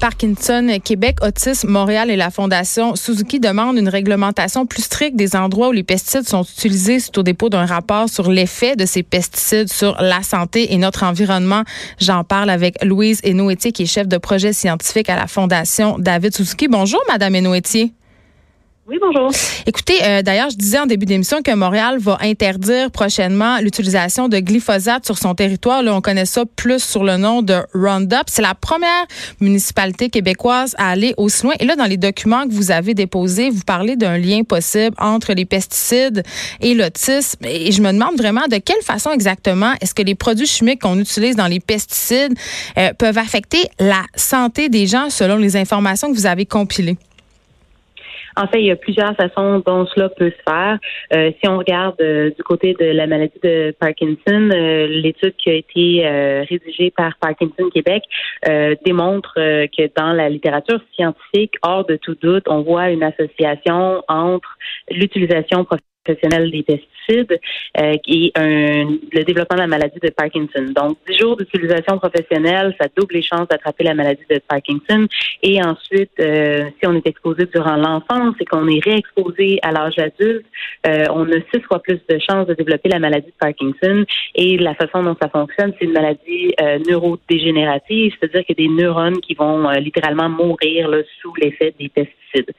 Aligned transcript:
Parkinson 0.00 0.78
Québec, 0.82 1.18
Autisme 1.22 1.68
Montréal 1.68 2.10
et 2.10 2.16
la 2.16 2.30
Fondation 2.30 2.96
Suzuki 2.96 3.40
demandent 3.40 3.78
une 3.78 3.88
réglementation 3.88 4.66
plus 4.66 4.82
stricte 4.82 5.16
des 5.16 5.36
endroits 5.36 5.68
où 5.68 5.72
les 5.72 5.82
pesticides 5.82 6.28
sont 6.28 6.42
utilisés 6.42 7.00
suite 7.00 7.18
au 7.18 7.22
dépôt 7.22 7.48
d'un 7.48 7.66
rapport 7.66 8.08
sur 8.08 8.30
l'effet 8.30 8.76
de 8.76 8.86
ces 8.86 9.02
pesticides 9.02 9.72
sur 9.72 9.96
la 10.00 10.22
santé 10.22 10.72
et 10.72 10.78
notre 10.78 11.04
environnement. 11.04 11.62
J'en 12.00 12.24
parle 12.24 12.50
avec 12.50 12.82
Louise 12.84 13.20
Enoetier, 13.24 13.72
qui 13.72 13.84
est 13.84 13.86
chef 13.86 14.08
de 14.08 14.18
projet 14.18 14.52
scientifique 14.52 15.08
à 15.08 15.16
la 15.16 15.26
Fondation 15.26 15.98
David 15.98 16.34
Suzuki. 16.34 16.68
Bonjour, 16.68 17.00
Madame 17.08 17.34
Enoetier. 17.36 17.92
Oui, 18.88 18.98
bonjour. 19.00 19.30
Écoutez, 19.64 20.02
euh, 20.02 20.22
d'ailleurs, 20.22 20.50
je 20.50 20.56
disais 20.56 20.80
en 20.80 20.86
début 20.86 21.06
d'émission 21.06 21.40
que 21.40 21.54
Montréal 21.54 21.98
va 22.00 22.18
interdire 22.20 22.90
prochainement 22.90 23.58
l'utilisation 23.60 24.28
de 24.28 24.40
glyphosate 24.40 25.06
sur 25.06 25.18
son 25.18 25.36
territoire. 25.36 25.84
Là, 25.84 25.94
on 25.94 26.00
connaît 26.00 26.26
ça 26.26 26.42
plus 26.56 26.82
sur 26.82 27.04
le 27.04 27.16
nom 27.16 27.42
de 27.42 27.60
Roundup. 27.74 28.24
C'est 28.26 28.42
la 28.42 28.56
première 28.56 29.06
municipalité 29.40 30.10
québécoise 30.10 30.74
à 30.78 30.90
aller 30.90 31.14
aussi 31.16 31.44
loin. 31.44 31.54
Et 31.60 31.64
là, 31.64 31.76
dans 31.76 31.84
les 31.84 31.96
documents 31.96 32.42
que 32.48 32.52
vous 32.52 32.72
avez 32.72 32.92
déposés, 32.92 33.50
vous 33.50 33.62
parlez 33.64 33.94
d'un 33.94 34.18
lien 34.18 34.42
possible 34.42 34.96
entre 34.98 35.32
les 35.32 35.44
pesticides 35.44 36.24
et 36.60 36.74
l'autisme. 36.74 37.38
Et 37.44 37.70
je 37.70 37.80
me 37.82 37.92
demande 37.92 38.16
vraiment 38.16 38.48
de 38.50 38.56
quelle 38.56 38.82
façon 38.82 39.12
exactement 39.12 39.74
est-ce 39.80 39.94
que 39.94 40.02
les 40.02 40.16
produits 40.16 40.48
chimiques 40.48 40.82
qu'on 40.82 40.98
utilise 40.98 41.36
dans 41.36 41.46
les 41.46 41.60
pesticides 41.60 42.34
euh, 42.76 42.92
peuvent 42.94 43.18
affecter 43.18 43.62
la 43.78 44.02
santé 44.16 44.68
des 44.68 44.88
gens 44.88 45.08
selon 45.08 45.36
les 45.36 45.56
informations 45.56 46.10
que 46.10 46.16
vous 46.16 46.26
avez 46.26 46.46
compilées. 46.46 46.96
En 48.36 48.46
fait, 48.46 48.60
il 48.60 48.66
y 48.66 48.70
a 48.70 48.76
plusieurs 48.76 49.14
façons 49.16 49.62
dont 49.66 49.86
cela 49.86 50.08
peut 50.08 50.30
se 50.30 50.50
faire. 50.50 50.78
Euh, 51.12 51.30
si 51.40 51.48
on 51.48 51.58
regarde 51.58 52.00
euh, 52.00 52.30
du 52.30 52.42
côté 52.42 52.74
de 52.78 52.86
la 52.86 53.06
maladie 53.06 53.38
de 53.42 53.74
Parkinson, 53.78 54.16
euh, 54.28 54.86
l'étude 54.86 55.34
qui 55.36 55.50
a 55.50 55.54
été 55.54 56.42
rédigée 56.48 56.90
par 56.90 57.12
Parkinson 57.20 57.68
Québec 57.72 58.04
démontre 58.84 59.34
que 59.34 59.90
dans 59.96 60.12
la 60.12 60.28
littérature 60.28 60.80
scientifique, 60.94 61.54
hors 61.62 61.84
de 61.86 61.96
tout 61.96 62.16
doute, 62.20 62.44
on 62.48 62.62
voit 62.62 62.90
une 62.90 63.02
association 63.02 64.02
entre 64.08 64.56
l'utilisation 64.90 65.64
professionnelle 65.64 65.91
des 66.06 66.62
pesticides 66.62 67.38
euh, 67.78 67.96
est 68.06 68.38
un, 68.38 68.98
le 69.12 69.24
développement 69.24 69.56
de 69.56 69.62
la 69.62 69.66
maladie 69.66 69.98
de 70.02 70.10
Parkinson. 70.10 70.72
Donc, 70.74 70.98
10 71.08 71.18
jours 71.18 71.36
d'utilisation 71.36 71.98
professionnelle, 71.98 72.74
ça 72.80 72.88
double 72.96 73.14
les 73.14 73.22
chances 73.22 73.48
d'attraper 73.48 73.84
la 73.84 73.94
maladie 73.94 74.24
de 74.28 74.40
Parkinson. 74.48 75.06
Et 75.42 75.62
ensuite, 75.62 76.10
euh, 76.20 76.64
si 76.80 76.86
on 76.86 76.94
est 76.94 77.06
exposé 77.06 77.46
durant 77.46 77.76
l'enfance 77.76 78.34
et 78.40 78.44
qu'on 78.44 78.66
est 78.68 78.84
réexposé 78.84 79.58
à 79.62 79.70
l'âge 79.70 79.98
adulte, 79.98 80.46
euh, 80.86 81.04
on 81.14 81.30
a 81.30 81.36
six 81.52 81.60
fois 81.62 81.80
plus 81.80 82.00
de 82.08 82.18
chances 82.18 82.46
de 82.46 82.54
développer 82.54 82.88
la 82.88 82.98
maladie 82.98 83.28
de 83.28 83.38
Parkinson. 83.38 84.04
Et 84.34 84.58
la 84.58 84.74
façon 84.74 85.02
dont 85.02 85.16
ça 85.20 85.28
fonctionne, 85.28 85.72
c'est 85.78 85.84
une 85.84 85.92
maladie 85.92 86.54
neurodégénérative, 86.88 88.14
c'est-à-dire 88.18 88.44
qu'il 88.44 88.58
y 88.58 88.64
a 88.64 88.68
des 88.68 88.82
neurones 88.82 89.20
qui 89.20 89.34
vont 89.34 89.68
littéralement 89.70 90.28
mourir 90.28 90.88
là, 90.88 90.98
sous 91.20 91.32
l'effet 91.36 91.74
des 91.78 91.88
pesticides. 91.88 92.52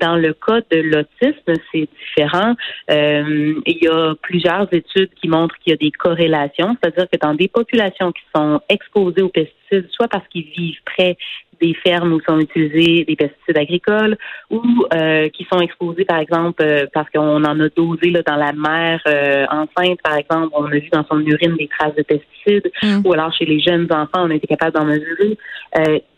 Dans 0.00 0.16
le 0.16 0.34
cas 0.34 0.60
de 0.70 0.80
l'autisme, 0.80 1.54
c'est 1.72 1.88
différent. 1.98 2.54
Il 2.88 3.78
y 3.80 3.88
a 3.88 4.14
plusieurs 4.22 4.72
études 4.72 5.10
qui 5.20 5.28
montrent 5.28 5.56
qu'il 5.58 5.70
y 5.70 5.74
a 5.74 5.76
des 5.76 5.90
corrélations, 5.90 6.76
c'est-à-dire 6.82 7.06
que 7.10 7.18
dans 7.18 7.34
des 7.34 7.48
populations 7.48 8.12
qui 8.12 8.22
sont 8.34 8.60
exposées 8.68 9.22
aux 9.22 9.28
pesticides, 9.28 9.88
soit 9.90 10.08
parce 10.08 10.26
qu'ils 10.28 10.50
vivent 10.56 10.80
près 10.84 11.16
des 11.60 11.74
fermes 11.74 12.12
où 12.12 12.20
sont 12.20 12.38
utilisés 12.38 13.04
des 13.04 13.16
pesticides 13.16 13.56
agricoles 13.56 14.16
ou 14.50 14.62
euh, 14.92 15.28
qui 15.30 15.46
sont 15.50 15.60
exposés, 15.60 16.04
par 16.04 16.18
exemple, 16.18 16.62
euh, 16.62 16.86
parce 16.92 17.08
qu'on 17.10 17.44
en 17.44 17.60
a 17.60 17.68
dosé 17.68 18.10
là, 18.10 18.22
dans 18.22 18.36
la 18.36 18.52
mer 18.52 19.00
euh, 19.06 19.46
enceinte, 19.50 20.00
par 20.02 20.16
exemple, 20.16 20.48
on 20.52 20.64
a 20.66 20.70
vu 20.70 20.88
dans 20.92 21.04
son 21.10 21.20
urine 21.20 21.56
des 21.56 21.68
traces 21.68 21.94
de 21.94 22.02
pesticides, 22.02 22.70
mm. 22.82 23.02
ou 23.04 23.12
alors 23.12 23.32
chez 23.32 23.44
les 23.44 23.60
jeunes 23.60 23.86
enfants, 23.90 24.24
on 24.26 24.30
a 24.30 24.34
été 24.34 24.46
capable 24.46 24.72
d'en 24.72 24.84
mesurer. 24.84 25.38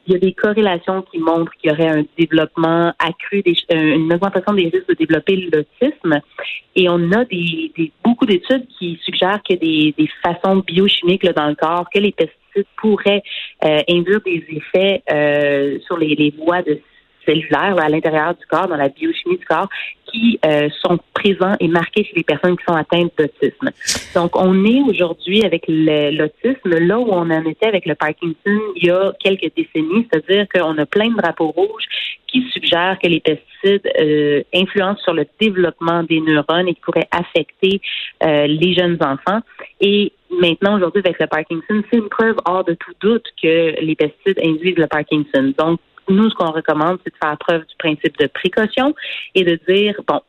Il 0.06 0.12
y 0.12 0.16
a 0.16 0.18
des 0.18 0.32
corrélations 0.32 1.02
qui 1.02 1.18
montrent 1.18 1.52
qu'il 1.54 1.70
y 1.70 1.74
aurait 1.74 1.88
un 1.88 2.04
développement 2.16 2.92
accru, 2.98 3.42
une 3.70 4.12
augmentation 4.12 4.52
des 4.52 4.68
risques 4.68 4.88
de 4.88 4.94
développer 4.94 5.36
l'autisme. 5.36 6.20
Et 6.74 6.88
on 6.88 7.12
a 7.12 7.24
des, 7.24 7.72
beaucoup 8.04 8.26
d'études 8.26 8.66
qui 8.78 8.98
suggèrent 9.04 9.40
y 9.50 9.52
a 9.54 9.56
des, 9.56 10.08
façons 10.22 10.58
biochimiques 10.58 11.24
là, 11.24 11.32
dans 11.32 11.48
le 11.48 11.54
corps 11.54 11.86
que 11.92 11.98
les 11.98 12.12
pesticides 12.12 12.66
pourrait 12.76 13.22
euh, 13.64 13.82
induire 13.88 14.20
des 14.24 14.44
effets 14.48 15.02
euh, 15.10 15.78
sur 15.86 15.96
les, 15.98 16.14
les 16.14 16.32
voies 16.38 16.62
de 16.62 16.80
cellulaires 17.26 17.76
à 17.78 17.88
l'intérieur 17.88 18.34
du 18.34 18.46
corps, 18.46 18.68
dans 18.68 18.76
la 18.76 18.88
biochimie 18.88 19.38
du 19.38 19.44
corps, 19.44 19.68
qui 20.12 20.38
euh, 20.44 20.68
sont 20.82 20.98
présents 21.14 21.54
et 21.60 21.68
marqués 21.68 22.04
chez 22.04 22.14
les 22.16 22.22
personnes 22.22 22.56
qui 22.56 22.64
sont 22.64 22.74
atteintes 22.74 23.12
d'autisme. 23.18 23.70
Donc, 24.14 24.36
on 24.36 24.64
est 24.64 24.80
aujourd'hui 24.82 25.44
avec 25.44 25.64
l'autisme 25.68 26.78
là 26.78 26.98
où 26.98 27.08
on 27.10 27.30
en 27.30 27.44
était 27.44 27.66
avec 27.66 27.86
le 27.86 27.94
Parkinson 27.94 28.58
il 28.76 28.86
y 28.86 28.90
a 28.90 29.12
quelques 29.18 29.52
décennies, 29.56 30.06
c'est-à-dire 30.10 30.46
qu'on 30.52 30.76
a 30.78 30.86
plein 30.86 31.10
de 31.10 31.16
drapeaux 31.16 31.50
rouges 31.50 31.84
qui 32.26 32.42
suggèrent 32.52 32.98
que 33.02 33.08
les 33.08 33.20
pesticides 33.20 33.88
euh, 34.00 34.42
influencent 34.54 35.02
sur 35.02 35.14
le 35.14 35.26
développement 35.40 36.02
des 36.02 36.20
neurones 36.20 36.68
et 36.68 36.74
qui 36.74 36.80
pourraient 36.80 37.08
affecter 37.10 37.80
euh, 38.22 38.46
les 38.46 38.74
jeunes 38.74 38.98
enfants. 39.00 39.40
Et 39.80 40.12
maintenant, 40.30 40.76
aujourd'hui, 40.76 41.02
avec 41.04 41.20
le 41.20 41.26
Parkinson, 41.26 41.82
c'est 41.90 41.98
une 41.98 42.08
preuve 42.08 42.36
hors 42.44 42.64
de 42.64 42.74
tout 42.74 42.92
doute 43.00 43.26
que 43.42 43.80
les 43.80 43.94
pesticides 43.94 44.40
induisent 44.42 44.78
le 44.78 44.86
Parkinson. 44.86 45.52
Donc, 45.58 45.80
nous, 46.08 46.30
ce 46.30 46.34
qu'on 46.34 46.50
recommande, 46.50 46.98
c'est 47.04 47.12
de 47.12 47.18
faire 47.22 47.36
preuve 47.38 47.66
du 47.66 47.74
principe 47.78 48.18
de 48.18 48.26
précaution 48.26 48.94
et 49.34 49.44
de 49.44 49.58
dire, 49.68 49.94
bon, 50.06 50.20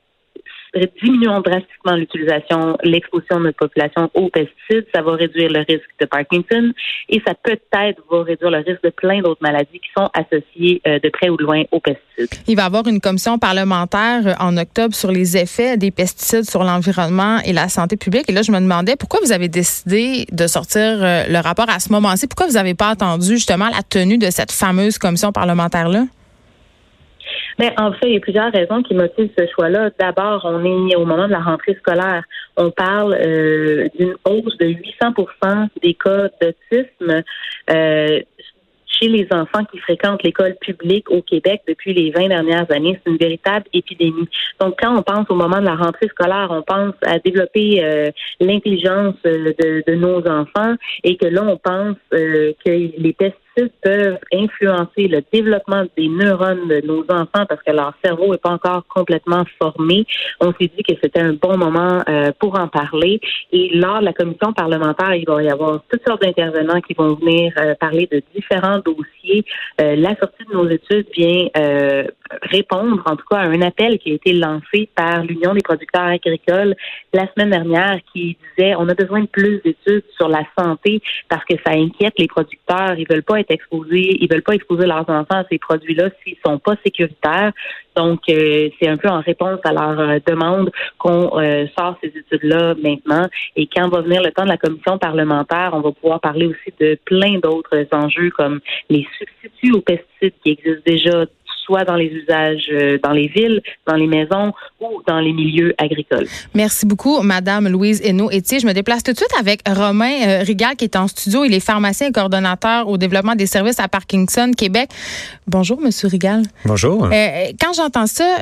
diminuons 1.02 1.42
drastiquement 1.42 1.96
l'utilisation, 1.96 2.78
l'exposition 2.84 3.40
de 3.40 3.46
notre 3.46 3.58
population 3.58 4.10
aux 4.14 4.30
pesticides. 4.30 4.86
Ça 4.94 5.02
va 5.02 5.16
réduire 5.16 5.50
le 5.50 5.60
risque 5.60 5.90
de 6.00 6.06
Parkinson 6.06 6.72
et 7.10 7.22
ça 7.26 7.34
peut-être 7.36 8.02
va 8.12 8.24
réduire 8.24 8.52
le 8.52 8.58
risque 8.60 8.84
de 8.84 8.90
plein 8.90 9.22
d'autres 9.22 9.42
maladies 9.42 9.80
qui 9.80 9.90
sont 9.98 10.10
associées 10.14 10.82
euh, 10.88 11.00
de 11.00 11.10
près 11.10 11.30
ou 11.30 11.38
de 11.38 11.44
loin 11.44 11.64
aux 11.72 11.80
pesticides. 11.80 12.30
Il 12.48 12.56
va 12.56 12.64
y 12.64 12.66
avoir 12.66 12.88
une 12.88 13.00
commission 13.00 13.38
parlementaire 13.40 14.28
euh, 14.28 14.34
en 14.40 14.58
octobre 14.58 14.94
sur 14.94 15.12
les 15.12 15.38
effets 15.38 15.78
des 15.78 15.92
pesticides 15.92 16.50
sur 16.50 16.64
l'environnement 16.64 17.40
et 17.46 17.54
la 17.54 17.70
santé 17.70 17.98
publique. 17.98 18.30
Et 18.30 18.34
là, 18.34 18.42
je 18.42 18.52
me 18.52 18.60
demandais 18.60 18.96
pourquoi 18.96 19.20
vous 19.24 19.32
avez 19.32 19.48
décidé 19.48 20.26
de 20.32 20.48
sortir 20.48 20.82
euh, 20.82 21.24
le 21.28 21.40
rapport 21.40 21.70
à 21.70 21.80
ce 21.80 21.92
moment-ci? 21.92 22.28
Pourquoi 22.28 22.48
vous 22.48 22.54
n'avez 22.54 22.74
pas 22.74 22.90
attendu 22.90 23.30
justement 23.30 23.70
la 23.70 23.84
tenue 23.84 24.18
de 24.18 24.30
cette 24.30 24.52
fameuse 24.52 24.98
commission 24.98 25.32
parlementaire-là? 25.32 26.06
Mais 27.60 27.74
en 27.78 27.92
fait, 27.94 28.08
il 28.08 28.14
y 28.14 28.18
a 28.18 28.20
plusieurs 28.20 28.52
raisons 28.52 28.84
qui 28.84 28.94
motivent 28.94 29.32
ce 29.38 29.46
choix-là. 29.48 29.90
D'abord, 30.00 30.42
on 30.46 30.64
est 30.64 30.96
au 30.96 31.06
moment 31.06 31.28
de 31.28 31.32
la 31.32 31.40
rentrée 31.40 31.76
scolaire. 31.76 32.24
On 32.56 32.72
parle 32.72 33.14
euh, 33.16 33.88
d'une 33.98 34.16
hausse 34.26 34.58
de 34.58 34.68
800% 34.68 35.68
des 35.82 35.94
cas 35.94 36.30
d'autisme. 36.42 37.24
Euh, 37.72 38.20
chez 39.00 39.10
les 39.10 39.28
enfants 39.32 39.64
qui 39.66 39.78
fréquentent 39.78 40.24
l'école 40.24 40.56
publique 40.56 41.12
au 41.12 41.22
Québec 41.22 41.62
depuis 41.68 41.94
les 41.94 42.10
20 42.12 42.30
dernières 42.30 42.72
années. 42.72 43.00
C'est 43.04 43.12
une 43.12 43.18
véritable 43.18 43.66
épidémie. 43.74 44.28
Donc, 44.60 44.76
quand 44.82 44.98
on 44.98 45.04
pense 45.04 45.30
au 45.30 45.36
moment 45.36 45.60
de 45.60 45.66
la 45.66 45.76
rentrée 45.76 46.08
scolaire, 46.08 46.48
on 46.50 46.64
pense 46.64 46.96
à 47.06 47.20
développer 47.20 47.84
euh, 47.84 48.10
l'intelligence 48.40 49.16
de, 49.24 49.84
de, 49.86 49.96
nos 49.96 50.26
enfants 50.28 50.76
et 51.04 51.18
que 51.18 51.26
là, 51.26 51.44
on 51.44 51.58
pense 51.58 51.96
que 52.12 52.54
les 52.66 53.14
tests 53.14 53.38
peuvent 53.82 54.20
influencer 54.34 55.08
le 55.08 55.22
développement 55.32 55.86
des 55.98 56.08
neurones 56.08 56.68
de 56.68 56.82
nos 56.86 57.04
enfants 57.10 57.46
parce 57.48 57.62
que 57.66 57.72
leur 57.72 57.94
cerveau 58.04 58.32
n'est 58.32 58.38
pas 58.38 58.52
encore 58.52 58.86
complètement 58.88 59.44
formé. 59.60 60.06
On 60.40 60.54
s'est 60.54 60.72
dit 60.76 60.84
que 60.84 60.94
c'était 61.02 61.22
un 61.22 61.34
bon 61.34 61.58
moment 61.58 62.02
euh, 62.10 62.32
pour 62.40 62.60
en 62.60 62.68
parler. 62.68 63.20
Et 63.52 63.70
lors 63.76 64.00
de 64.00 64.06
la 64.06 64.14
commission 64.14 64.54
parlementaire, 64.54 65.16
il 65.16 65.26
va 65.26 65.44
y 65.44 65.50
avoir 65.50 65.82
toutes 65.92 66.08
sortes 66.08 66.22
d'intervenants 66.22 66.82
qui 66.82 66.94
vont 66.94 67.16
venir 67.16 67.54
euh, 67.60 67.76
parler 67.76 68.08
de 68.12 68.22
différents 68.36 68.80
dossiers. 68.80 69.46
Euh, 69.82 69.96
la 69.96 70.16
sortie 70.16 70.46
de 70.50 70.54
nos 70.54 70.68
études 70.68 71.08
vient 71.16 71.48
répondre, 72.42 73.02
en 73.06 73.16
tout 73.16 73.26
cas, 73.30 73.38
à 73.38 73.48
un 73.48 73.62
appel 73.62 73.98
qui 74.00 74.12
a 74.12 74.16
été 74.16 74.34
lancé 74.34 74.90
par 74.96 75.24
l'Union 75.24 75.54
des 75.54 75.62
producteurs 75.62 76.04
agricoles 76.04 76.76
la 77.14 77.28
semaine 77.34 77.52
dernière 77.52 78.00
qui 78.14 78.38
disait 78.58 78.76
on 78.76 78.88
a 78.90 78.94
besoin 78.94 79.22
de 79.22 79.28
plus 79.28 79.62
d'études 79.64 80.04
sur 80.16 80.28
la 80.28 80.44
santé 80.58 81.02
parce 81.30 81.44
que 81.46 81.56
ça 81.66 81.72
inquiète 81.74 82.14
les 82.18 82.28
producteurs. 82.28 82.96
Ils 82.98 83.08
veulent 83.10 83.24
pas 83.24 83.40
être 83.40 83.47
exposés, 83.50 84.18
ils 84.20 84.30
veulent 84.30 84.44
pas 84.44 84.56
exposer 84.56 84.86
leurs 84.86 85.10
enfants 85.10 85.26
à 85.40 85.44
ces 85.50 85.58
produits-là 85.58 86.10
s'ils 86.24 86.38
sont 86.46 86.60
pas 86.60 86.76
sécuritaires. 86.84 87.52
Donc, 87.96 88.22
euh, 88.30 88.70
c'est 88.80 88.88
un 88.88 88.98
peu 88.98 89.10
en 89.10 89.22
réponse 89.22 89.60
à 89.64 89.74
leur 89.74 90.00
euh, 90.00 90.20
demande 90.26 90.72
qu'on 91.00 91.40
euh, 91.40 91.66
sort 91.78 91.98
ces 92.02 92.10
études-là 92.10 92.76
maintenant. 92.76 93.28
Et 93.56 93.68
quand 93.68 93.90
va 93.90 94.02
venir 94.02 94.22
le 94.22 94.32
temps 94.32 94.44
de 94.44 94.50
la 94.50 94.58
commission 94.58 94.98
parlementaire, 95.00 95.72
on 95.74 95.82
va 95.82 95.92
pouvoir 95.92 96.20
parler 96.20 96.46
aussi 96.46 96.74
de 96.80 96.98
plein 97.06 97.40
d'autres 97.40 97.88
enjeux 97.92 98.30
comme 98.30 98.60
les 98.90 99.08
substituts 99.18 99.74
aux 99.74 99.82
pesticides 99.82 100.34
qui 100.44 100.52
existent 100.52 100.84
déjà 100.86 101.26
soit 101.68 101.84
dans 101.84 101.96
les 101.96 102.08
usages 102.08 102.70
euh, 102.72 102.98
dans 103.04 103.12
les 103.12 103.28
villes, 103.28 103.62
dans 103.86 103.96
les 103.96 104.08
maisons 104.08 104.54
ou 104.80 105.02
dans 105.06 105.20
les 105.20 105.34
milieux 105.34 105.76
agricoles. 105.78 106.28
Merci 106.54 106.86
beaucoup, 106.86 107.22
Madame 107.22 107.68
Louise 107.68 108.02
Hainaut. 108.04 108.32
Etier. 108.32 108.60
Je 108.60 108.66
me 108.66 108.74
déplace 108.74 109.04
tout 109.04 109.12
de 109.12 109.18
suite 109.18 109.34
avec 109.40 109.62
Romain 109.68 110.14
euh, 110.26 110.44
Rigal 110.44 110.76
qui 110.76 110.86
est 110.86 110.96
en 110.96 111.08
studio. 111.08 111.44
Il 111.44 111.54
est 111.54 111.60
pharmacien 111.60 112.08
et 112.08 112.12
coordonnateur 112.12 112.88
au 112.88 112.98
développement 112.98 113.36
des 113.36 113.46
services 113.46 113.80
à 113.80 113.88
Parkinson, 113.88 114.52
Québec. 114.58 114.90
Bonjour, 115.46 115.80
Monsieur 115.82 116.08
Rigal. 116.08 116.44
Bonjour. 116.66 117.06
Euh, 117.06 117.52
quand 117.62 117.74
j'entends 117.76 118.08
ça, 118.08 118.38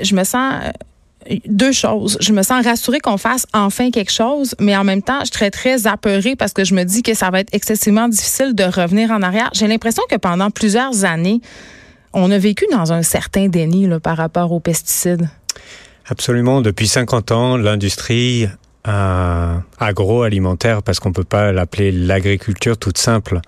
je 0.00 0.14
me 0.14 0.24
sens 0.24 0.54
deux 1.46 1.72
choses. 1.72 2.18
Je 2.20 2.32
me 2.32 2.42
sens 2.42 2.64
rassurée 2.64 3.00
qu'on 3.00 3.16
fasse 3.16 3.46
enfin 3.52 3.90
quelque 3.90 4.10
chose, 4.10 4.54
mais 4.58 4.76
en 4.76 4.84
même 4.84 5.02
temps, 5.02 5.20
je 5.24 5.30
serais 5.32 5.50
très 5.50 5.86
apeurée 5.86 6.36
parce 6.36 6.52
que 6.52 6.64
je 6.64 6.74
me 6.74 6.84
dis 6.84 7.02
que 7.02 7.14
ça 7.14 7.30
va 7.30 7.40
être 7.40 7.54
excessivement 7.54 8.08
difficile 8.08 8.54
de 8.54 8.64
revenir 8.64 9.10
en 9.10 9.22
arrière. 9.22 9.50
J'ai 9.52 9.66
l'impression 9.66 10.02
que 10.10 10.16
pendant 10.16 10.50
plusieurs 10.50 11.04
années, 11.04 11.40
on 12.12 12.30
a 12.30 12.38
vécu 12.38 12.66
dans 12.70 12.92
un 12.92 13.02
certain 13.02 13.48
déni 13.48 13.86
là, 13.86 14.00
par 14.00 14.16
rapport 14.16 14.52
aux 14.52 14.60
pesticides. 14.60 15.28
Absolument. 16.06 16.60
Depuis 16.60 16.88
50 16.88 17.32
ans, 17.32 17.56
l'industrie 17.56 18.48
euh, 18.88 19.56
agroalimentaire, 19.78 20.82
parce 20.82 21.00
qu'on 21.00 21.12
peut 21.12 21.24
pas 21.24 21.52
l'appeler 21.52 21.92
l'agriculture 21.92 22.76
toute 22.76 22.98
simple, 22.98 23.40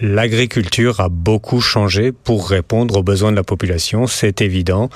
l'agriculture 0.00 1.00
a 1.00 1.08
beaucoup 1.08 1.60
changé 1.60 2.12
pour 2.12 2.48
répondre 2.48 2.98
aux 2.98 3.02
besoins 3.02 3.30
de 3.30 3.36
la 3.36 3.42
population, 3.42 4.06
c'est 4.06 4.42
évident. 4.42 4.90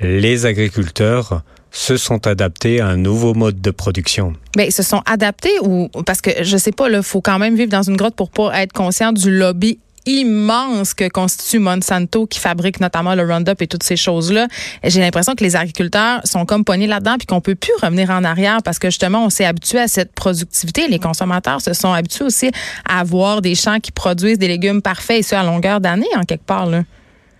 Les 0.00 0.44
agriculteurs 0.44 1.42
se 1.70 1.96
sont 1.96 2.26
adaptés 2.26 2.80
à 2.80 2.86
un 2.86 2.96
nouveau 2.96 3.34
mode 3.34 3.60
de 3.60 3.70
production. 3.70 4.34
Mais 4.56 4.68
ils 4.68 4.72
se 4.72 4.82
sont 4.82 5.02
adaptés 5.06 5.52
ou 5.62 5.88
parce 6.06 6.20
que 6.20 6.30
je 6.42 6.56
sais 6.56 6.72
pas, 6.72 6.88
il 6.88 7.02
faut 7.02 7.20
quand 7.20 7.38
même 7.38 7.56
vivre 7.56 7.70
dans 7.70 7.82
une 7.82 7.96
grotte 7.96 8.14
pour 8.14 8.30
pas 8.30 8.62
être 8.62 8.72
conscient 8.72 9.12
du 9.12 9.30
lobby 9.30 9.78
immense 10.06 10.94
que 10.94 11.08
constitue 11.08 11.58
Monsanto 11.58 12.26
qui 12.26 12.38
fabrique 12.38 12.80
notamment 12.80 13.14
le 13.14 13.24
Roundup 13.24 13.60
et 13.60 13.66
toutes 13.66 13.82
ces 13.82 13.96
choses-là. 13.96 14.46
J'ai 14.84 15.00
l'impression 15.00 15.34
que 15.34 15.44
les 15.44 15.56
agriculteurs 15.56 16.20
sont 16.24 16.46
comme 16.46 16.64
poignés 16.64 16.86
là-dedans 16.86 17.16
puis 17.18 17.26
qu'on 17.26 17.40
peut 17.40 17.54
plus 17.54 17.72
revenir 17.82 18.10
en 18.10 18.24
arrière 18.24 18.58
parce 18.64 18.78
que 18.78 18.88
justement 18.88 19.24
on 19.24 19.30
s'est 19.30 19.44
habitué 19.44 19.80
à 19.80 19.88
cette 19.88 20.12
productivité. 20.12 20.88
Les 20.88 20.98
consommateurs 20.98 21.60
se 21.60 21.72
sont 21.72 21.92
habitués 21.92 22.24
aussi 22.24 22.50
à 22.88 23.00
avoir 23.00 23.42
des 23.42 23.54
champs 23.54 23.80
qui 23.80 23.92
produisent 23.92 24.38
des 24.38 24.48
légumes 24.48 24.82
parfaits 24.82 25.18
et 25.18 25.22
ce 25.22 25.34
à 25.34 25.42
longueur 25.42 25.80
d'année 25.80 26.06
en 26.16 26.22
quelque 26.22 26.44
part. 26.46 26.66
Là. 26.66 26.84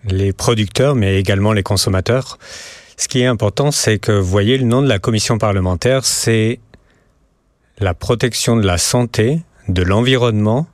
Les 0.05 0.33
producteurs 0.33 0.95
mais 0.95 1.19
également 1.19 1.53
les 1.53 1.63
consommateurs. 1.63 2.39
Ce 2.99 3.09
qui 3.09 3.21
est 3.21 3.27
important, 3.27 3.71
c'est 3.71 3.99
que 3.99 4.13
vous 4.13 4.27
voyez 4.27 4.57
le 4.57 4.65
nom 4.65 4.81
de 4.81 4.89
la 4.89 4.99
commission 4.99 5.37
parlementaire, 5.37 6.07
c'est 6.07 6.61
la 7.79 7.93
protection 7.93 8.57
de 8.57 8.67
la 8.67 8.79
santé, 8.79 9.43
de 9.69 9.83
l'environnement 9.83 10.67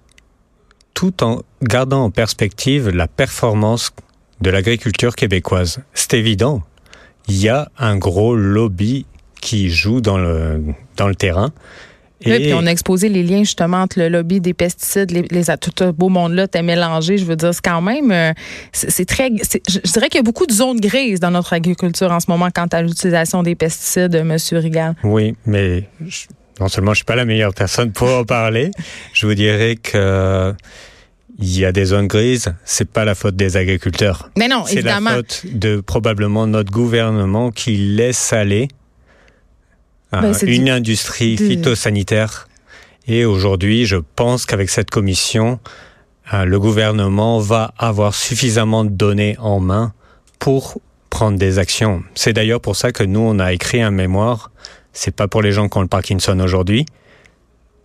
tout 0.95 1.23
en 1.23 1.43
gardant 1.63 2.05
en 2.05 2.11
perspective 2.11 2.89
la 2.89 3.09
performance 3.09 3.93
de 4.41 4.51
l'agriculture 4.51 5.15
québécoise. 5.15 5.81
C'est 5.95 6.15
évident, 6.15 6.63
il 7.29 7.41
y 7.41 7.49
a 7.49 7.71
un 7.79 7.97
gros 7.97 8.35
lobby 8.35 9.07
qui 9.41 9.71
joue 9.71 10.01
dans 10.01 10.19
le, 10.19 10.63
dans 10.97 11.09
le 11.09 11.15
terrain. 11.15 11.53
Et 12.25 12.39
puis 12.39 12.55
on 12.55 12.65
a 12.67 12.71
exposé 12.71 13.09
les 13.09 13.25
liens 13.25 13.41
justement 13.41 13.79
entre 13.79 13.99
le 13.99 14.09
lobby 14.09 14.41
des 14.41 14.55
pesticides, 14.55 15.11
les, 15.11 15.23
les 15.23 15.45
tout 15.61 15.73
ce 15.77 15.91
beau 15.91 16.09
monde-là, 16.09 16.47
t'es 16.47 16.63
mélangé. 16.63 17.19
Je 17.19 17.25
veux 17.25 17.35
dire, 17.35 17.53
c'est 17.53 17.65
quand 17.65 17.81
même, 17.81 18.13
euh, 18.13 18.33
c'est 18.73 19.07
très, 19.07 19.29
je 19.29 19.93
dirais 19.93 20.09
qu'il 20.09 20.19
y 20.19 20.21
a 20.21 20.23
beaucoup 20.23 20.47
de 20.47 20.53
zones 20.53 20.79
grises 20.79 21.19
dans 21.19 21.33
notre 21.33 21.53
agriculture 21.53 22.13
en 22.13 22.21
ce 22.21 22.27
moment 22.31 22.49
quant 22.55 22.69
à 22.71 22.83
l'utilisation 22.83 23.43
des 23.43 23.57
pesticides, 23.57 24.23
Monsieur 24.25 24.59
Rigal. 24.59 24.95
Oui, 25.03 25.35
mais 25.47 25.89
non 26.61 26.69
seulement 26.69 26.93
je 26.93 26.99
suis 26.99 27.05
pas 27.05 27.17
la 27.17 27.25
meilleure 27.25 27.55
personne 27.55 27.93
pour 27.93 28.09
en 28.09 28.25
parler, 28.25 28.71
je 29.13 29.27
vous 29.27 29.35
dirais 29.35 29.77
que 29.77 30.55
il 31.39 31.59
y 31.59 31.65
a 31.65 31.73
des 31.73 31.87
zones 31.87 32.07
grises, 32.07 32.55
c'est 32.65 32.89
pas 32.89 33.05
la 33.05 33.15
faute 33.15 33.37
des 33.37 33.57
agriculteurs. 33.57 34.31
Mais 34.37 34.49
non. 34.49 34.65
C'est 34.67 34.83
la 34.83 35.01
faute 35.01 35.45
de 35.47 35.81
probablement 35.81 36.47
notre 36.47 36.71
gouvernement 36.71 37.51
qui 37.51 37.77
laisse 37.77 38.33
aller 38.33 38.69
ben, 40.13 40.33
une 40.43 40.69
industrie 40.69 41.37
phytosanitaire. 41.37 42.49
Et 43.09 43.25
aujourd'hui, 43.25 43.87
je 43.87 43.97
pense 43.97 44.47
qu'avec 44.47 44.71
cette 44.71 44.91
commission, 44.91 45.59
euh, 46.33 46.45
le 46.45 46.61
gouvernement 46.61 47.41
va 47.41 47.73
avoir 47.79 48.15
suffisamment 48.15 48.85
de 48.85 48.91
données 48.91 49.37
en 49.39 49.59
main 49.59 49.93
pour 50.39 50.81
prendre 51.11 51.39
des 51.39 51.59
actions. 51.59 52.03
C'est 52.15 52.33
d'ailleurs 52.33 52.61
pour 52.61 52.77
ça 52.77 52.93
que 52.93 53.03
nous, 53.03 53.21
on 53.21 53.39
a 53.39 53.53
écrit 53.53 53.83
un 53.83 53.91
mémoire. 53.91 54.51
C'est 54.93 55.15
pas 55.15 55.29
pour 55.29 55.43
les 55.43 55.53
gens 55.53 55.69
qui 55.69 55.79
ont 55.79 55.83
le 55.83 55.89
Parkinson 55.89 56.39
aujourd'hui, 56.41 56.87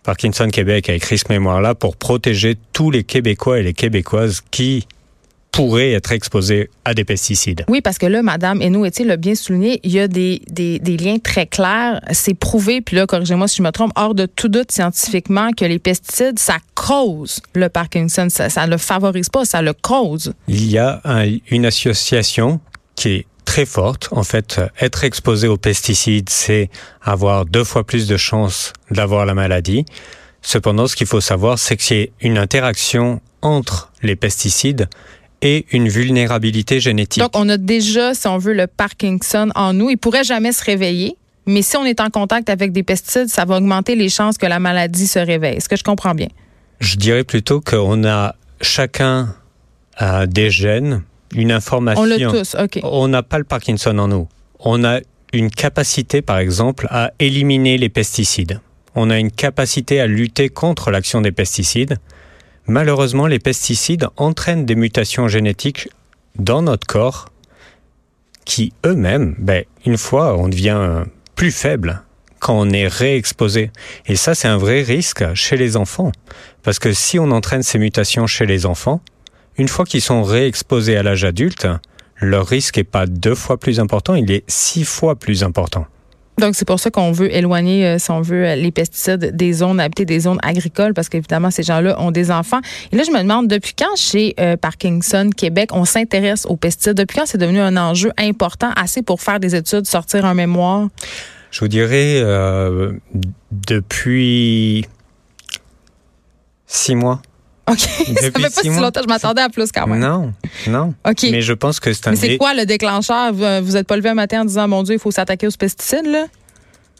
Parkinson 0.07 0.47
Québec 0.47 0.89
a 0.89 0.93
écrit 0.93 1.17
ce 1.17 1.25
mémoire-là 1.27 1.75
pour 1.75 1.97
protéger 1.97 2.55
tous 2.71 2.91
les 2.91 3.03
Québécois 3.03 3.59
et 3.59 3.63
les 3.63 3.73
Québécoises 3.73 4.41
qui 4.51 4.87
pourraient 5.51 5.91
être 5.91 6.13
exposés 6.13 6.69
à 6.85 6.93
des 6.93 7.03
pesticides. 7.03 7.65
Oui, 7.67 7.81
parce 7.81 7.97
que 7.97 8.05
là, 8.05 8.21
Madame 8.21 8.61
et 8.61 8.69
nous 8.69 8.85
l'a 8.85 9.17
bien 9.17 9.35
souligné, 9.35 9.81
il 9.83 9.91
y 9.91 9.99
a 9.99 10.07
des, 10.07 10.41
des, 10.49 10.79
des 10.79 10.95
liens 10.95 11.17
très 11.19 11.45
clairs. 11.45 11.99
C'est 12.13 12.35
prouvé, 12.35 12.79
puis 12.79 12.95
là, 12.95 13.05
corrigez-moi 13.05 13.49
si 13.49 13.57
je 13.57 13.63
me 13.63 13.71
trompe, 13.71 13.91
hors 13.97 14.15
de 14.15 14.25
tout 14.27 14.47
doute 14.47 14.71
scientifiquement 14.71 15.51
que 15.51 15.65
les 15.65 15.79
pesticides, 15.79 16.39
ça 16.39 16.57
cause 16.73 17.41
le 17.53 17.67
Parkinson. 17.67 18.27
Ça 18.29 18.65
ne 18.65 18.71
le 18.71 18.77
favorise 18.77 19.27
pas, 19.27 19.43
ça 19.43 19.61
le 19.61 19.73
cause. 19.73 20.31
Il 20.47 20.71
y 20.71 20.77
a 20.77 21.01
une 21.49 21.65
association 21.65 22.61
qui 22.95 23.09
est 23.09 23.25
très 23.47 23.65
forte. 23.65 24.09
En 24.11 24.23
fait, 24.23 24.61
être 24.79 25.03
exposé 25.05 25.47
aux 25.47 25.57
pesticides, 25.57 26.29
c'est 26.29 26.69
avoir 27.01 27.45
deux 27.45 27.63
fois 27.63 27.83
plus 27.85 28.05
de 28.05 28.17
chances 28.17 28.73
d'avoir 28.91 29.25
la 29.25 29.33
maladie. 29.33 29.85
Cependant, 30.41 30.85
ce 30.85 30.95
qu'il 30.95 31.07
faut 31.07 31.21
savoir, 31.21 31.57
c'est 31.57 31.77
qu'il 31.77 31.97
y 31.97 32.03
a 32.03 32.07
une 32.21 32.37
interaction 32.37 33.21
entre 33.41 33.91
les 34.03 34.15
pesticides 34.15 34.87
et 35.41 35.65
une 35.71 35.87
vulnérabilité 35.87 36.79
génétique. 36.79 37.23
Donc, 37.23 37.31
on 37.35 37.47
a 37.47 37.57
déjà, 37.57 38.13
si 38.13 38.27
on 38.27 38.37
veut, 38.37 38.53
le 38.53 38.67
Parkinson 38.67 39.49
en 39.55 39.73
nous. 39.73 39.89
Il 39.89 39.97
pourrait 39.97 40.25
jamais 40.25 40.51
se 40.51 40.63
réveiller. 40.63 41.15
Mais 41.45 41.61
si 41.61 41.77
on 41.77 41.85
est 41.85 42.01
en 42.01 42.09
contact 42.09 42.49
avec 42.49 42.73
des 42.73 42.83
pesticides, 42.83 43.29
ça 43.29 43.45
va 43.45 43.57
augmenter 43.57 43.95
les 43.95 44.09
chances 44.09 44.37
que 44.37 44.45
la 44.45 44.59
maladie 44.59 45.07
se 45.07 45.19
réveille. 45.19 45.55
Est-ce 45.55 45.69
que 45.69 45.77
je 45.77 45.83
comprends 45.83 46.13
bien? 46.13 46.27
Je 46.81 46.97
dirais 46.97 47.23
plutôt 47.23 47.61
qu'on 47.61 48.03
a 48.03 48.35
chacun 48.61 49.33
des 50.27 50.49
gènes 50.49 51.03
une 51.33 51.51
information. 51.51 52.03
On 52.03 52.05
l'a 52.05 52.17
tous, 52.17 52.55
OK. 52.55 52.79
On 52.83 53.07
n'a 53.07 53.23
pas 53.23 53.37
le 53.37 53.43
Parkinson 53.43 53.97
en 53.97 54.07
nous. 54.07 54.27
On 54.59 54.83
a 54.83 54.99
une 55.33 55.49
capacité, 55.49 56.21
par 56.21 56.37
exemple, 56.37 56.87
à 56.89 57.11
éliminer 57.19 57.77
les 57.77 57.89
pesticides. 57.89 58.59
On 58.95 59.09
a 59.09 59.19
une 59.19 59.31
capacité 59.31 59.99
à 59.99 60.07
lutter 60.07 60.49
contre 60.49 60.89
l'action 60.89 61.21
des 61.21 61.31
pesticides. 61.31 61.97
Malheureusement, 62.65 63.27
les 63.27 63.39
pesticides 63.39 64.07
entraînent 64.17 64.65
des 64.65 64.75
mutations 64.75 65.27
génétiques 65.27 65.89
dans 66.37 66.61
notre 66.61 66.87
corps 66.87 67.29
qui 68.45 68.73
eux-mêmes, 68.85 69.35
ben, 69.37 69.65
une 69.85 69.97
fois, 69.97 70.37
on 70.37 70.47
devient 70.47 71.03
plus 71.35 71.51
faible 71.51 72.01
quand 72.39 72.57
on 72.57 72.69
est 72.69 72.87
réexposé. 72.87 73.71
Et 74.05 74.15
ça, 74.15 74.35
c'est 74.35 74.47
un 74.47 74.57
vrai 74.57 74.81
risque 74.81 75.33
chez 75.33 75.57
les 75.57 75.75
enfants. 75.75 76.11
Parce 76.63 76.79
que 76.79 76.93
si 76.93 77.19
on 77.19 77.31
entraîne 77.31 77.63
ces 77.63 77.77
mutations 77.77 78.25
chez 78.25 78.45
les 78.45 78.65
enfants, 78.65 79.01
une 79.57 79.67
fois 79.67 79.85
qu'ils 79.85 80.01
sont 80.01 80.23
réexposés 80.23 80.97
à 80.97 81.03
l'âge 81.03 81.23
adulte, 81.23 81.67
leur 82.19 82.47
risque 82.47 82.77
n'est 82.77 82.83
pas 82.83 83.05
deux 83.05 83.35
fois 83.35 83.57
plus 83.57 83.79
important, 83.79 84.15
il 84.15 84.31
est 84.31 84.43
six 84.47 84.83
fois 84.83 85.15
plus 85.15 85.43
important. 85.43 85.85
Donc, 86.39 86.53
c'est 86.53 86.65
pour 86.65 86.79
ça 86.79 86.91
qu'on 86.91 87.11
veut 87.11 87.33
éloigner, 87.35 87.87
euh, 87.87 87.97
si 87.97 88.11
on 88.11 88.21
veut, 88.21 88.53
les 88.53 88.71
pesticides 88.71 89.35
des 89.35 89.53
zones 89.53 89.79
habitées, 89.79 90.05
des 90.05 90.19
zones 90.19 90.37
agricoles, 90.43 90.93
parce 90.93 91.09
qu'évidemment, 91.09 91.49
ces 91.49 91.63
gens-là 91.63 91.99
ont 91.99 92.11
des 92.11 92.29
enfants. 92.29 92.59
Et 92.91 92.95
là, 92.95 93.01
je 93.03 93.09
me 93.09 93.17
demande, 93.17 93.47
depuis 93.47 93.73
quand 93.73 93.95
chez 93.95 94.35
euh, 94.39 94.55
Parkinson 94.55 95.31
Québec, 95.35 95.71
on 95.73 95.83
s'intéresse 95.83 96.45
aux 96.45 96.55
pesticides? 96.55 96.93
Depuis 96.93 97.17
quand 97.17 97.25
c'est 97.25 97.39
devenu 97.39 97.59
un 97.59 97.75
enjeu 97.75 98.11
important, 98.19 98.69
assez 98.75 99.01
pour 99.01 99.19
faire 99.19 99.39
des 99.39 99.55
études, 99.55 99.87
sortir 99.87 100.25
un 100.25 100.35
mémoire? 100.35 100.89
Je 101.49 101.61
vous 101.61 101.67
dirais, 101.67 102.19
euh, 102.21 102.91
depuis 103.51 104.85
six 106.67 106.93
mois. 106.93 107.19
OK. 107.67 107.79
ça 107.79 107.87
fait 108.21 108.31
pas 108.31 108.49
si 108.49 108.69
longtemps. 108.69 109.01
Je 109.01 109.07
m'attendais 109.07 109.41
à 109.41 109.49
plus 109.49 109.71
quand 109.71 109.87
même. 109.87 109.99
Non, 109.99 110.33
non. 110.67 110.93
OK. 111.07 111.23
Mais 111.23 111.41
je 111.41 111.53
pense 111.53 111.79
que 111.79 111.91
c'est 111.93 112.07
un. 112.07 112.11
Mais 112.11 112.17
c'est 112.17 112.37
quoi 112.37 112.53
le 112.53 112.65
déclencheur? 112.65 113.33
Vous 113.33 113.71
n'êtes 113.71 113.87
pas 113.87 113.97
levé 113.97 114.09
un 114.09 114.15
matin 114.15 114.41
en 114.41 114.45
disant, 114.45 114.67
mon 114.67 114.83
Dieu, 114.83 114.95
il 114.95 114.99
faut 114.99 115.11
s'attaquer 115.11 115.47
aux 115.47 115.51
pesticides, 115.51 116.05
là? 116.05 116.25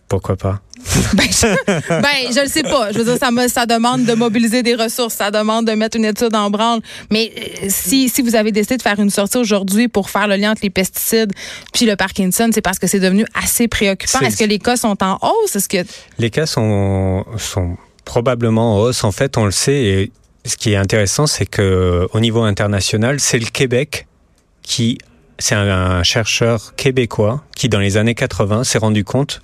Pourquoi 0.08 0.38
pas? 0.38 0.62
ben, 1.16 1.24
je, 1.30 2.02
ben, 2.02 2.34
je 2.34 2.42
le 2.42 2.48
sais 2.48 2.64
pas. 2.64 2.94
Je 2.94 3.00
veux 3.00 3.04
dire, 3.04 3.18
ça, 3.18 3.30
me, 3.30 3.48
ça 3.50 3.66
demande 3.66 4.06
de 4.06 4.14
mobiliser 4.14 4.64
des 4.64 4.76
ressources, 4.76 5.16
ça 5.16 5.32
demande 5.32 5.68
de 5.68 5.74
mettre 5.74 5.98
une 5.98 6.06
étude 6.06 6.34
en 6.34 6.50
branle. 6.50 6.80
Mais 7.12 7.34
euh, 7.36 7.68
si, 7.68 8.08
si 8.08 8.22
vous 8.22 8.36
avez 8.36 8.54
décidé 8.54 8.78
de 8.78 8.82
faire 8.82 8.98
une 9.00 9.10
sortie 9.10 9.38
aujourd'hui 9.38 9.90
pour 9.90 10.10
faire 10.10 10.28
le 10.28 10.38
lien 10.38 10.52
entre 10.52 10.62
les 10.64 10.70
pesticides 10.70 11.34
puis 11.74 11.86
le 11.86 11.98
Parkinson, 11.98 12.50
c'est 12.54 12.62
parce 12.62 12.80
que 12.80 12.88
c'est 12.88 13.02
devenu 13.02 13.26
assez 13.34 13.68
préoccupant. 13.68 14.20
Est-ce 14.22 14.38
que 14.38 14.46
les 14.46 14.60
cas 14.60 14.78
sont 14.78 14.96
en 15.04 15.18
hausse? 15.22 15.58
Est-ce 15.58 15.68
que... 15.68 15.86
Les 16.20 16.30
cas 16.30 16.46
sont, 16.46 17.26
sont 17.38 17.76
probablement 18.06 18.76
en 18.76 18.80
hausse. 18.80 19.04
En 19.04 19.12
fait, 19.12 19.38
on 19.38 19.44
le 19.44 19.52
sait, 19.52 19.84
et 19.84 20.12
ce 20.48 20.58
qui 20.58 20.74
est 20.74 20.78
intéressant, 20.78 21.28
c'est 21.28 21.46
que 21.46 22.08
au 22.14 22.20
niveau 22.20 22.42
international, 22.42 23.20
c'est 23.20 23.40
le 23.40 23.48
Québec 23.48 24.08
qui, 24.64 24.98
c'est 25.40 25.56
un, 25.56 26.04
chercheur 26.04 26.76
québécois 26.76 27.44
qui, 27.56 27.70
dans 27.70 27.80
les 27.80 27.98
années 27.98 28.16
80, 28.16 28.64
s'est 28.64 28.78
rendu 28.78 29.04
compte, 29.04 29.42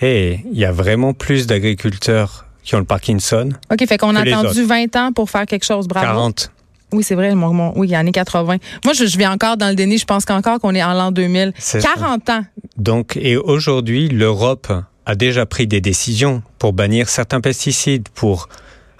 et 0.00 0.40
il 0.50 0.58
y 0.58 0.64
a 0.64 0.72
vraiment 0.72 1.14
plus 1.14 1.46
d'agriculteurs 1.46 2.46
qui 2.62 2.74
ont 2.74 2.78
le 2.78 2.84
Parkinson. 2.84 3.50
OK, 3.72 3.86
fait 3.86 3.98
qu'on 3.98 4.16
a 4.16 4.20
attendu 4.20 4.64
20 4.64 4.96
ans 4.96 5.12
pour 5.12 5.30
faire 5.30 5.46
quelque 5.46 5.64
chose. 5.64 5.88
Bravo. 5.88 6.06
40. 6.06 6.52
Oui, 6.92 7.04
c'est 7.04 7.14
vrai. 7.14 7.34
Mon, 7.34 7.72
oui, 7.78 7.88
il 7.88 7.90
y 7.90 7.94
a 7.94 8.00
années 8.00 8.12
80. 8.12 8.56
Moi, 8.84 8.94
je, 8.94 9.06
je 9.06 9.18
vais 9.18 9.26
encore 9.26 9.56
dans 9.56 9.68
le 9.68 9.74
déni. 9.74 9.98
Je 9.98 10.04
pense 10.04 10.24
qu'encore 10.24 10.58
qu'on 10.58 10.74
est 10.74 10.82
en 10.82 10.92
l'an 10.92 11.12
2000. 11.12 11.52
40 11.80 12.30
ans. 12.30 12.44
Donc, 12.76 13.16
et 13.16 13.36
aujourd'hui, 13.36 14.08
l'Europe 14.08 14.72
a 15.06 15.14
déjà 15.14 15.46
pris 15.46 15.66
des 15.66 15.80
décisions 15.80 16.42
pour 16.58 16.72
bannir 16.72 17.08
certains 17.08 17.40
pesticides, 17.40 18.08
pour 18.08 18.48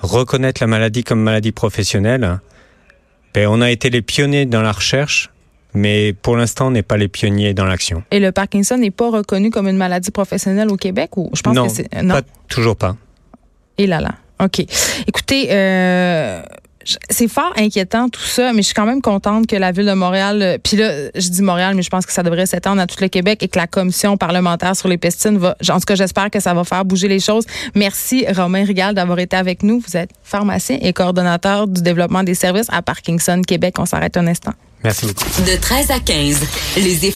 reconnaître 0.02 0.62
la 0.62 0.66
maladie 0.66 1.04
comme 1.04 1.21
maladie 1.21 1.52
professionnelle, 1.52 2.40
ben, 3.35 3.49
on 3.49 3.61
a 3.61 3.71
été 3.71 3.90
les 3.90 4.02
pionniers 4.02 4.47
dans 4.47 4.62
la 4.62 4.73
recherche 4.73 5.30
mais 5.75 6.12
pour 6.12 6.37
l'instant, 6.37 6.69
on 6.69 6.71
n'est 6.73 6.83
pas 6.83 6.97
les 6.97 7.09
pionniers 7.09 7.54
dans 7.54 7.64
l'action. 7.64 8.02
Et 8.11 8.21
le 8.21 8.33
Parkinson 8.33 8.76
n'est 8.76 8.90
pas 8.90 9.11
reconnu 9.11 9.50
comme 9.50 9.69
une 9.69 9.76
maladie 9.76 10.11
professionnelle 10.11 10.71
au 10.71 10.76
Québec 10.76 11.16
ou 11.16 11.30
je 11.33 11.42
pense 11.42 11.54
non, 11.54 11.66
que 11.66 11.73
c'est 11.73 12.02
non, 12.02 12.21
toujours 12.49 12.76
pas. 12.76 12.97
Et 13.78 13.87
là 13.87 14.00
là. 14.00 14.14
OK. 14.42 14.64
Écoutez, 15.07 15.49
euh, 15.50 16.42
c'est 17.10 17.28
fort 17.28 17.52
inquiétant 17.56 18.08
tout 18.08 18.20
ça, 18.20 18.52
mais 18.52 18.62
je 18.62 18.66
suis 18.66 18.75
quand 18.75 18.87
même 18.87 19.02
contente 19.02 19.46
que 19.46 19.56
la 19.56 19.72
ville 19.72 19.87
de 19.87 19.92
Montréal, 19.92 20.42
euh, 20.42 20.58
puis 20.62 20.76
là, 20.76 21.10
je 21.14 21.28
dis 21.28 21.42
Montréal, 21.42 21.75
mais 21.75 21.82
je 21.82 21.90
pense 21.90 22.06
que 22.06 22.12
ça 22.12 22.22
devrait 22.22 22.46
s'étendre 22.46 22.80
à 22.80 22.87
tout 22.87 22.96
le 23.00 23.08
Québec 23.08 23.42
et 23.42 23.49
que 23.49 23.58
la 23.58 23.66
commission 23.66 24.16
parlementaire 24.16 24.75
sur 24.76 24.88
les 24.88 24.99
pesticides 24.99 25.37
va, 25.37 25.56
en 25.68 25.78
tout 25.78 25.84
cas, 25.87 25.94
j'espère 25.94 26.30
que 26.30 26.40
ça 26.40 26.54
va 26.54 26.64
faire 26.64 26.84
bouger 26.84 27.08
les 27.08 27.20
choses. 27.20 27.44
Merci 27.75 28.25
Romain 28.34 28.64
Rigal 28.64 28.94
d'avoir 28.94 29.18
été 29.18 29.37
avec 29.37 29.62
nous. 29.62 29.80
Vous 29.80 29.96
êtes 29.96 30.10
pharmacien 30.22 30.78
et 30.80 30.92
coordonnateur 30.92 31.66
du 31.66 31.82
développement 31.82 32.22
des 32.22 32.34
services 32.34 32.68
à 32.70 32.82
Parkinson 32.82 33.42
Québec. 33.46 33.75
On 33.78 33.87
s'arrête 33.87 34.16
un 34.16 34.26
instant. 34.26 34.52
Merci 34.82 35.06
beaucoup. 35.06 35.25
De 35.42 35.60
13 35.60 35.90
à 35.90 36.00
15, 36.00 36.40
les 36.76 37.06